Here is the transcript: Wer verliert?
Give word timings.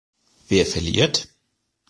Wer 0.47 0.65
verliert? 0.65 1.27